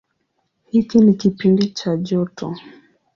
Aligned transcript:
Hiki 0.71 0.97
ni 0.99 1.13
kipindi 1.13 1.65
cha 1.67 1.97
joto. 1.97 2.55